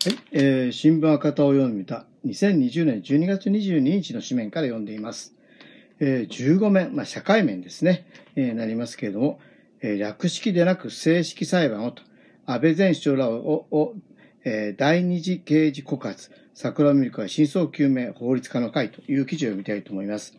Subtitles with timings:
[0.00, 2.06] はい、えー、新聞赤田を読んでみた。
[2.24, 5.34] 2020年12月22日の紙面から読んでいます。
[5.98, 8.06] えー、15面、まあ、社会面ですね、
[8.36, 9.40] えー、なりますけれども、
[9.82, 12.04] えー、略式でなく正式裁判をと、
[12.46, 13.94] 安倍前首相らを、を
[14.44, 20.38] えー、第二次刑事告発、桜ミルクは真相究明法律家の会という記事を読みたいと思います。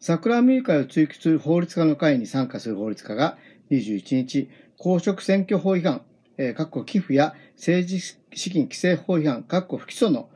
[0.00, 3.36] 桜ミルクを追及する法律家の会に参加する法律家が
[3.70, 4.48] 21日、
[4.78, 6.00] 公職選挙法違反、
[6.38, 8.00] えー、寄付や政治
[8.32, 10.30] 資金規正法違反、括弧不起訴の、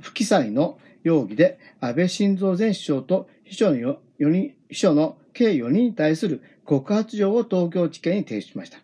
[0.00, 8.78] 不記載の容疑で、安倍晋三前首相と秘書の4人、秘書の計4人に対する告発状を東京地検に提出しました。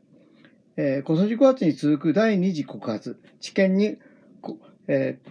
[0.76, 3.98] えー、小筋5月に続く第2次告発、地検に、
[4.86, 5.28] えー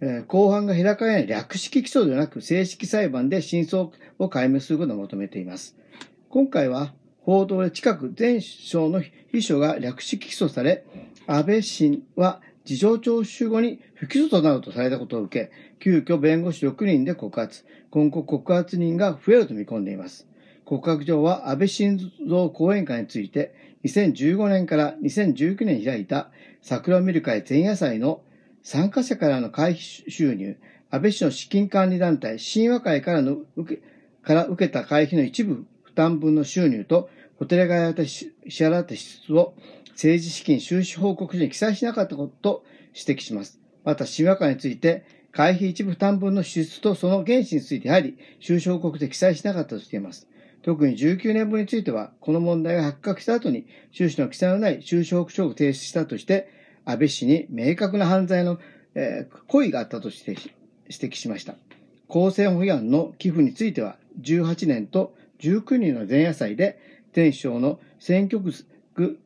[0.00, 3.88] えー、公判が開かれない略式起訴ではなく正式裁判で真相
[4.18, 5.76] を解明することを求めています。
[6.28, 9.02] 今回は報道で近く前首相の
[9.32, 10.84] 秘書が略式起訴され、
[11.26, 20.26] 安倍氏は事情聴取後に不起訴となるとされたことを受け、急遽弁護士6人で告発、今後告発人が増えると見込んでいます。
[20.64, 28.22] 告白状は安倍晋三講演会について、2015年から2019年開いた桜を見る会前夜祭の
[28.62, 30.56] 参加者からの会費収入、
[30.90, 33.82] 安倍氏の資金管理団体、神話会からの受け
[34.26, 39.54] から受けた会費の一部負担分の収入とホテル側で支払った支出を
[39.96, 43.58] 政治資金収支報告書に記載しなかったことと指摘します。
[43.82, 50.28] また、新和歌について、会費一部負担分の支出とその原資についてやはり収支報告で記載しなかったとしています。
[50.62, 56.50] 特に19年分については、この問題が発覚した後に収支の記載のない収支報告書を提出したとして、
[56.84, 58.58] 安倍氏に明確な犯罪の、
[58.94, 60.32] えー、故意があったとして
[60.88, 61.54] 指摘しました。
[62.06, 66.78] 公正法違反の寄付については、18年と19人の前夜祭で
[67.14, 68.52] 前首相の選挙区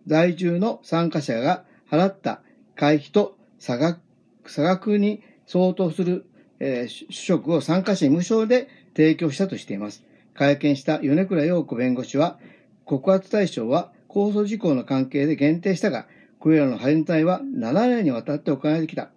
[0.06, 2.40] 在住の参加者が払った
[2.76, 4.00] 会費と差額
[4.46, 6.26] 差額に相当する、
[6.58, 10.04] えー、主食を参加者に無償で提供したとしています。
[10.34, 12.38] 会見した米倉陽子弁護士は、
[12.84, 16.06] 告発対象は控訴事項の関係で限定したが、
[16.38, 19.10] これらの犯罪は7年にわたって行われてきた。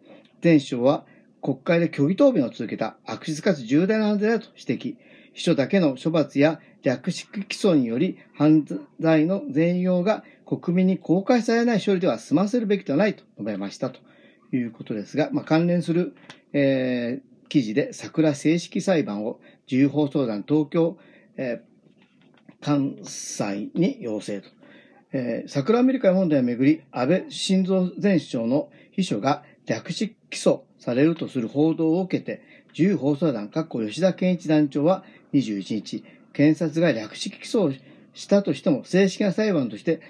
[0.44, 1.06] 前首相は
[1.42, 4.96] 国会で虚偽答弁を続けた悪質かつ重大な犯罪だと指摘。
[5.34, 8.66] 秘書だけの処罰や略式起訴により犯
[9.00, 10.24] 罪の全容が
[10.58, 14.00] 国民に公開されない処理では済ませるべきではないと述べましたと
[14.56, 16.16] いうことですが、まあ、関連する、
[16.54, 20.98] えー、記事で桜正式裁判を自由放送団東京、
[21.38, 24.50] えー、関西に要請と。
[25.16, 32.42] えー、桜アメリカ問題をめぐり、安倍晋三前首相の秘書が略式起訴されるとする報道を受けて、
[32.72, 35.04] 自由放送団、かっこ吉田健一団長は
[35.34, 36.04] 21日、
[36.34, 37.74] 検察が略式起訴を
[38.16, 40.02] したとしても、正式な裁判として、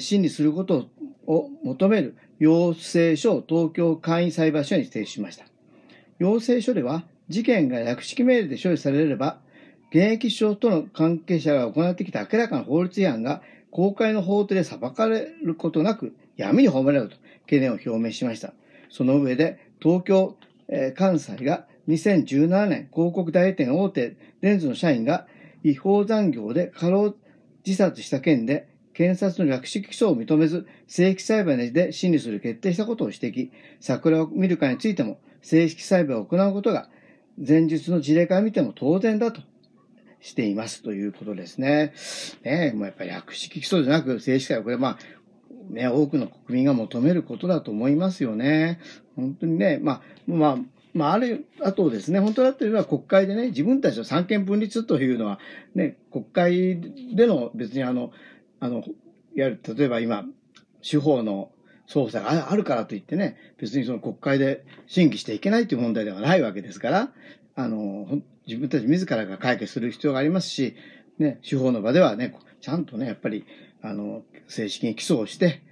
[0.00, 0.88] 審理すること
[1.26, 5.46] を求める要請書を東京簡易裁判所に提出しました。
[6.18, 9.38] 要請書では、事件が略式命令で処理されれば、
[9.90, 18.52] 現役首相との関係者が行ってきた明らかな法律違反が公開の法廷で裁かれることなく闇に葬られると懸念を表明しました。
[18.90, 20.36] その上で、東京、
[20.68, 25.26] えー、関西が2017年広告代理店大手レンズの社員が
[25.62, 27.14] 違法残業で過労
[27.64, 33.50] 自殺した件で検察の略式起訴を認めず正規裁判で審理する決定したことを指摘。
[33.78, 36.88] 桜を見るかについても正式裁判を行うことが
[37.36, 39.42] 前述の事例から見ても当然だと
[40.22, 41.92] していますということですね。
[42.42, 44.98] ねもうやっぱり略式起訴じゃなく正式裁判、これまあ、
[45.68, 48.80] ね、多くの国民が求めることだと思いますよね。
[49.14, 50.58] 本当にね、まあ、まあ、
[50.94, 55.38] まあ、ある、あとですね、本当だっていうのは国会でね、自分たちの三権分立というのは、
[55.74, 56.80] ね、国会
[57.14, 58.12] での別にあの、
[58.60, 58.84] あの、
[59.34, 60.24] やる、例えば今、
[60.82, 61.50] 司法の
[61.88, 67.12] 捜査があるからといってね、別にその国会で審議していけないという問題ではないわけですから、
[67.54, 70.76] あの、自分たち自らが解決する必要がありますし、
[71.18, 73.44] ね、司法の場ではね、ちゃんとね、やっぱり、
[73.82, 75.62] あの、正式に起訴をして、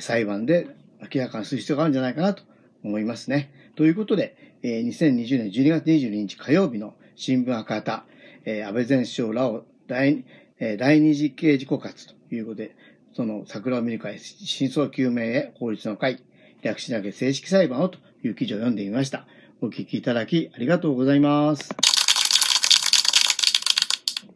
[0.00, 0.68] 裁判で
[1.00, 2.42] 明らかにする必要があるんじゃないかなと
[2.84, 3.52] 思いますね。
[3.76, 8.04] ということで、えー、2020年12月22日火曜日の新聞赤旗、
[8.44, 10.24] えー、安倍前首相らを第,、
[10.60, 12.76] えー、第二次刑事告発ということで、
[13.14, 16.22] その桜を見る会、真相究明へ法律の会、
[16.62, 19.26] 略しなげ正式裁判をという記事を読んでみました。
[19.62, 21.89] お聞きいただきありがとうございます。